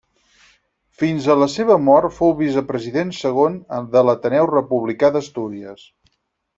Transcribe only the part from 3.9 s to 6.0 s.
de l'Ateneu Republicà d'Astúries.